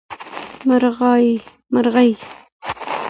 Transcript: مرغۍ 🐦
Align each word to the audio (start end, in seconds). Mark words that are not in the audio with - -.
مرغۍ 0.67 1.27
🐦 1.73 2.17